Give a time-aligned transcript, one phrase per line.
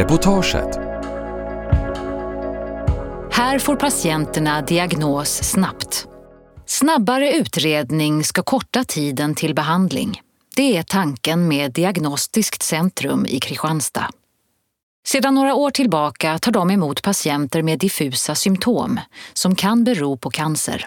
[0.00, 0.76] Reportaget
[3.32, 6.06] Här får patienterna diagnos snabbt.
[6.66, 10.20] Snabbare utredning ska korta tiden till behandling.
[10.56, 14.10] Det är tanken med Diagnostiskt centrum i Kristianstad.
[15.06, 19.00] Sedan några år tillbaka tar de emot patienter med diffusa symptom
[19.32, 20.86] som kan bero på cancer.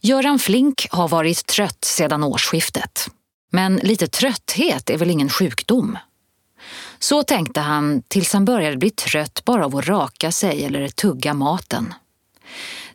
[0.00, 3.08] Göran Flink har varit trött sedan årsskiftet.
[3.52, 5.98] Men lite trötthet är väl ingen sjukdom?
[7.02, 11.34] Så tänkte han tills han började bli trött bara av att raka sig eller tugga
[11.34, 11.94] maten.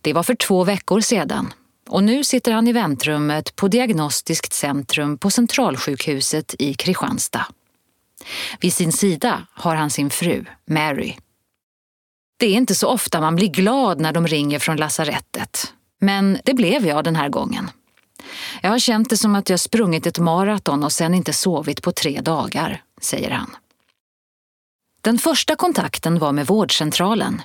[0.02, 1.53] Det var för två veckor sedan
[1.89, 7.45] och nu sitter han i väntrummet på Diagnostiskt centrum på Centralsjukhuset i Kristianstad.
[8.59, 11.13] Vid sin sida har han sin fru, Mary.
[12.37, 15.73] Det är inte så ofta man blir glad när de ringer från lasarettet.
[15.99, 17.71] Men det blev jag den här gången.
[18.62, 21.91] Jag har känt det som att jag sprungit ett maraton och sen inte sovit på
[21.91, 23.55] tre dagar, säger han.
[25.08, 27.41] Den första kontakten var med vårdcentralen.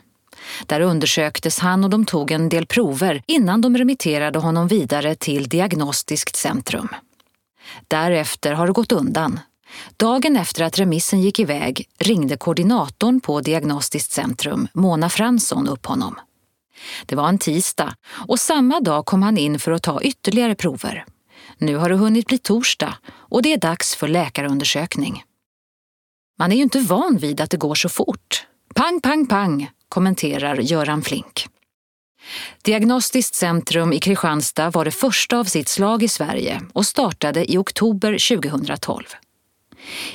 [0.66, 5.48] Där undersöktes han och de tog en del prover innan de remitterade honom vidare till
[5.48, 6.88] Diagnostiskt centrum.
[7.88, 9.40] Därefter har det gått undan.
[9.96, 16.20] Dagen efter att remissen gick iväg ringde koordinatorn på Diagnostiskt centrum, Mona Fransson, upp honom.
[17.06, 17.94] Det var en tisdag
[18.28, 21.04] och samma dag kom han in för att ta ytterligare prover.
[21.58, 25.24] Nu har det hunnit bli torsdag och det är dags för läkarundersökning.
[26.38, 28.46] Man är ju inte van vid att det går så fort.
[28.74, 31.46] Pang, pang, pang, kommenterar Göran Flink.
[32.62, 37.58] Diagnostiskt centrum i Kristianstad var det första av sitt slag i Sverige och startade i
[37.58, 39.04] oktober 2012.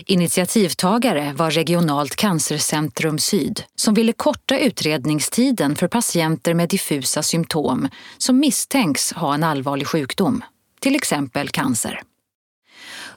[0.06, 8.40] Initiativtagare var Regionalt cancercentrum Syd som ville korta utredningstiden för patienter med diffusa symptom som
[8.40, 10.44] misstänks ha en allvarlig sjukdom,
[10.80, 12.02] till exempel cancer.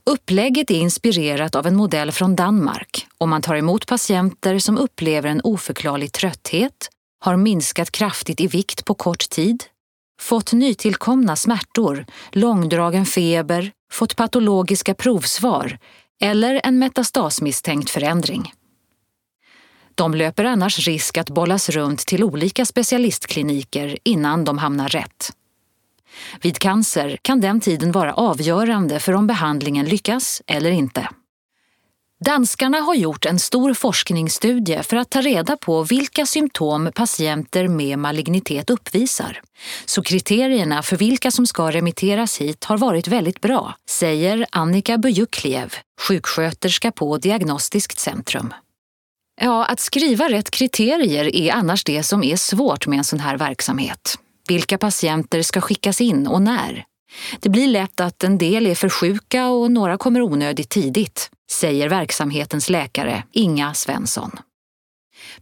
[0.05, 5.29] Upplägget är inspirerat av en modell från Danmark och man tar emot patienter som upplever
[5.29, 6.91] en oförklarlig trötthet,
[7.25, 9.65] har minskat kraftigt i vikt på kort tid,
[10.21, 15.79] fått nytillkomna smärtor, långdragen feber, fått patologiska provsvar
[16.23, 18.53] eller en metastasmisstänkt förändring.
[19.95, 25.33] De löper annars risk att bollas runt till olika specialistkliniker innan de hamnar rätt.
[26.43, 31.09] Vid cancer kan den tiden vara avgörande för om behandlingen lyckas eller inte.
[32.25, 37.99] Danskarna har gjort en stor forskningsstudie för att ta reda på vilka symptom patienter med
[37.99, 39.41] malignitet uppvisar.
[39.85, 45.75] Så kriterierna för vilka som ska remitteras hit har varit väldigt bra, säger Annika Bujukliev,
[46.01, 48.55] sjuksköterska på Diagnostiskt centrum.
[49.41, 53.37] Ja, att skriva rätt kriterier är annars det som är svårt med en sån här
[53.37, 54.19] verksamhet.
[54.51, 56.85] Vilka patienter ska skickas in och när?
[57.41, 61.89] Det blir lätt att en del är för sjuka och några kommer onödigt tidigt, säger
[61.89, 64.31] verksamhetens läkare Inga Svensson.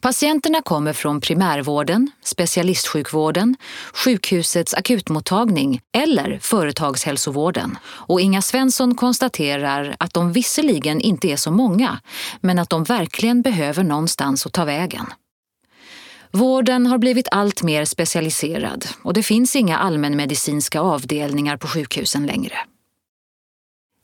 [0.01, 3.57] Patienterna kommer från primärvården, specialistsjukvården,
[3.95, 7.79] sjukhusets akutmottagning eller företagshälsovården.
[7.85, 12.01] Och Inga Svensson konstaterar att de visserligen inte är så många,
[12.41, 15.07] men att de verkligen behöver någonstans att ta vägen.
[16.33, 22.55] Vården har blivit allt mer specialiserad och det finns inga allmänmedicinska avdelningar på sjukhusen längre.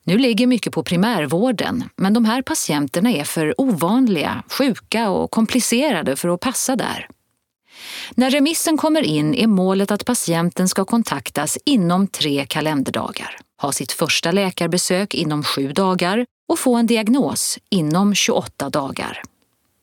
[0.06, 6.16] Nu ligger mycket på primärvården, men de här patienterna är för ovanliga, sjuka och komplicerade
[6.16, 7.08] för att passa där.
[8.14, 13.92] När remissen kommer in är målet att patienten ska kontaktas inom tre kalenderdagar, ha sitt
[13.92, 19.22] första läkarbesök inom sju dagar och få en diagnos inom 28 dagar.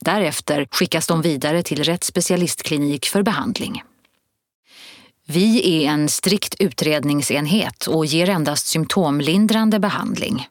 [0.01, 3.83] Därefter skickas de vidare till rätt specialistklinik för behandling.
[5.27, 10.47] Vi är en strikt utredningsenhet och ger endast symptomlindrande behandling.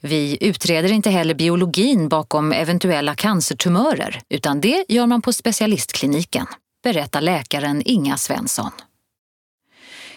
[0.00, 6.46] Vi utreder inte heller biologin bakom eventuella cancertumörer utan det gör man på specialistkliniken,
[6.82, 8.70] berättar läkaren Inga Svensson.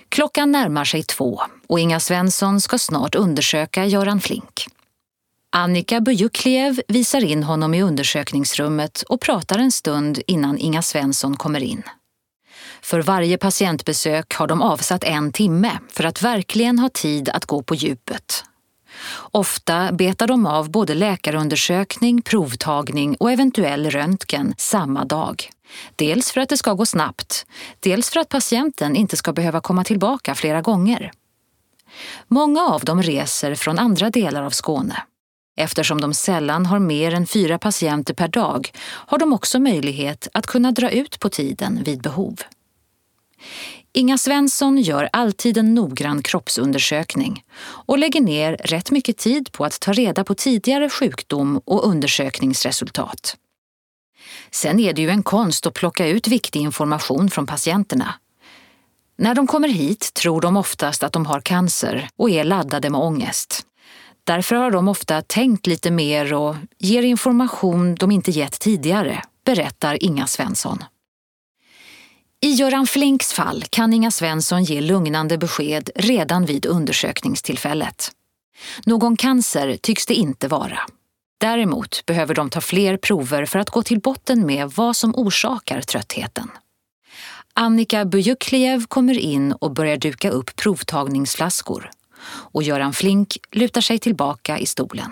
[0.09, 4.67] Klockan närmar sig två och Inga Svensson ska snart undersöka Göran Flink.
[5.55, 11.63] Annika Bujukliev visar in honom i undersökningsrummet och pratar en stund innan Inga Svensson kommer
[11.63, 11.83] in.
[12.81, 17.63] För varje patientbesök har de avsatt en timme för att verkligen ha tid att gå
[17.63, 18.44] på djupet.
[19.15, 25.49] Ofta betar de av både läkarundersökning, provtagning och eventuell röntgen samma dag.
[25.95, 27.45] Dels för att det ska gå snabbt,
[27.79, 31.11] dels för att patienten inte ska behöva komma tillbaka flera gånger.
[32.27, 35.03] Många av dem reser från andra delar av Skåne.
[35.55, 40.47] Eftersom de sällan har mer än fyra patienter per dag har de också möjlighet att
[40.47, 42.41] kunna dra ut på tiden vid behov.
[43.94, 49.79] Inga Svensson gör alltid en noggrann kroppsundersökning och lägger ner rätt mycket tid på att
[49.79, 53.38] ta reda på tidigare sjukdom och undersökningsresultat.
[54.51, 58.15] Sen är det ju en konst att plocka ut viktig information från patienterna.
[59.17, 63.01] När de kommer hit tror de oftast att de har cancer och är laddade med
[63.01, 63.65] ångest.
[64.25, 70.03] Därför har de ofta tänkt lite mer och ger information de inte gett tidigare, berättar
[70.03, 70.83] Inga Svensson.
[72.41, 78.11] I Göran Flinks fall kan Inga Svensson ge lugnande besked redan vid undersökningstillfället.
[78.85, 80.79] Någon cancer tycks det inte vara.
[81.39, 85.81] Däremot behöver de ta fler prover för att gå till botten med vad som orsakar
[85.81, 86.51] tröttheten.
[87.53, 91.89] Annika Bujukliev kommer in och börjar duka upp provtagningsflaskor
[92.25, 95.11] och Göran Flink lutar sig tillbaka i stolen.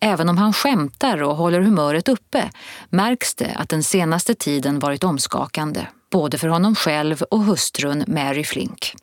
[0.00, 2.50] Även om han skämtar och håller humöret uppe
[2.90, 8.44] märks det att den senaste tiden varit omskakande, både för honom själv och hustrun Mary
[8.44, 8.94] Flink.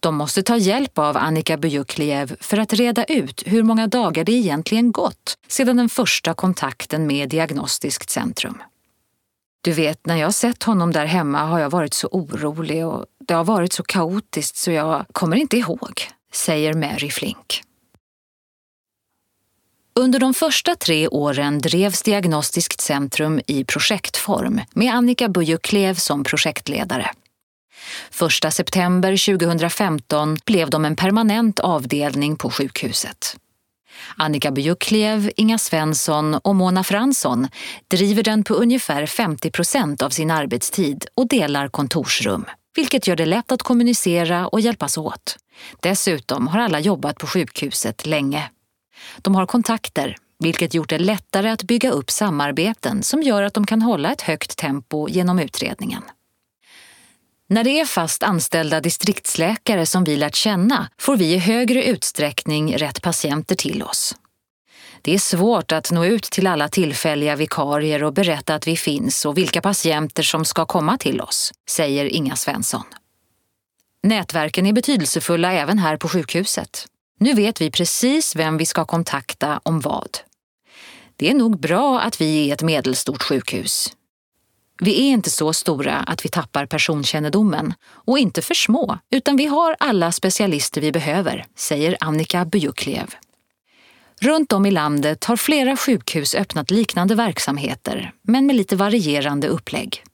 [0.00, 4.32] De måste ta hjälp av Annika Bujukliev för att reda ut hur många dagar det
[4.32, 8.62] egentligen gått sedan den första kontakten med Diagnostiskt centrum.
[9.62, 13.34] Du vet, när jag sett honom där hemma har jag varit så orolig och det
[13.34, 17.62] har varit så kaotiskt så jag kommer inte ihåg, säger Mary Flink.
[19.94, 27.10] Under de första tre åren drevs Diagnostiskt centrum i projektform med Annika Bujuklev som projektledare.
[28.44, 33.36] 1 september 2015 blev de en permanent avdelning på sjukhuset.
[34.16, 37.48] Annika Bujuklev, Inga Svensson och Mona Fransson
[37.88, 42.44] driver den på ungefär 50 procent av sin arbetstid och delar kontorsrum,
[42.74, 45.36] vilket gör det lätt att kommunicera och hjälpas åt.
[45.80, 48.50] Dessutom har alla jobbat på sjukhuset länge.
[49.18, 53.66] De har kontakter, vilket gjort det lättare att bygga upp samarbeten som gör att de
[53.66, 56.02] kan hålla ett högt tempo genom utredningen.
[57.48, 62.76] När det är fast anställda distriktsläkare som vi lärt känna får vi i högre utsträckning
[62.76, 64.14] rätt patienter till oss.
[65.02, 69.24] Det är svårt att nå ut till alla tillfälliga vikarier och berätta att vi finns
[69.24, 72.84] och vilka patienter som ska komma till oss, säger Inga Svensson.
[74.02, 76.86] Nätverken är betydelsefulla även här på sjukhuset.
[77.20, 80.18] Nu vet vi precis vem vi ska kontakta om vad.
[81.16, 83.92] Det är nog bra att vi är ett medelstort sjukhus.
[84.82, 89.46] Vi är inte så stora att vi tappar personkännedomen och inte för små, utan vi
[89.46, 93.14] har alla specialister vi behöver, säger Annika Bjuklev.
[94.22, 100.04] Runt om i landet har flera sjukhus öppnat liknande verksamheter, men med lite varierande upplägg.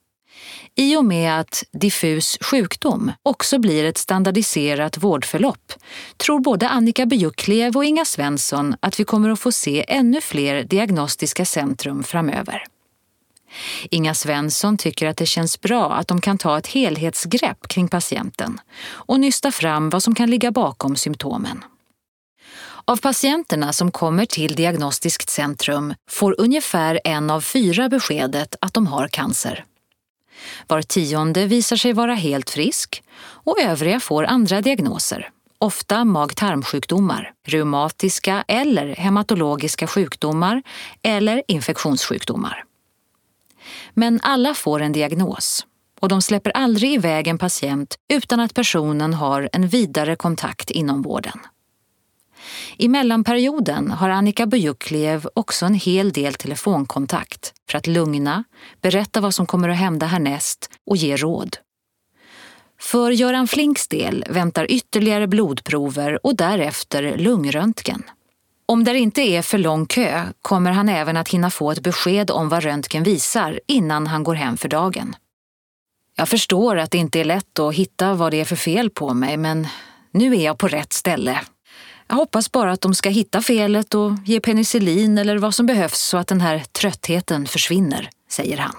[0.75, 5.73] I och med att diffus sjukdom också blir ett standardiserat vårdförlopp
[6.17, 10.63] tror både Annika Bujukliev och Inga Svensson att vi kommer att få se ännu fler
[10.63, 12.63] diagnostiska centrum framöver.
[13.91, 18.59] Inga Svensson tycker att det känns bra att de kan ta ett helhetsgrepp kring patienten
[18.89, 21.63] och nysta fram vad som kan ligga bakom symptomen.
[22.91, 28.87] Av patienterna som kommer till Diagnostiskt centrum får ungefär en av fyra beskedet att de
[28.87, 29.65] har cancer.
[30.67, 38.43] Var tionde visar sig vara helt frisk och övriga får andra diagnoser, ofta mag-tarmsjukdomar, reumatiska
[38.47, 40.63] eller hematologiska sjukdomar
[41.01, 42.63] eller infektionssjukdomar.
[43.93, 45.65] Men alla får en diagnos
[45.99, 51.01] och de släpper aldrig iväg en patient utan att personen har en vidare kontakt inom
[51.01, 51.39] vården.
[52.77, 58.43] I mellanperioden har Annika Bujukliev också en hel del telefonkontakt för att lugna,
[58.81, 61.57] berätta vad som kommer att hända härnäst och ge råd.
[62.79, 68.03] För Göran Flinks del väntar ytterligare blodprover och därefter lungröntgen.
[68.65, 72.31] Om det inte är för lång kö kommer han även att hinna få ett besked
[72.31, 75.15] om vad röntgen visar innan han går hem för dagen.
[76.15, 79.13] Jag förstår att det inte är lätt att hitta vad det är för fel på
[79.13, 79.67] mig, men
[80.11, 81.39] nu är jag på rätt ställe.
[82.07, 85.99] Jag hoppas bara att de ska hitta felet och ge penicillin eller vad som behövs
[85.99, 88.75] så att den här tröttheten försvinner, säger han.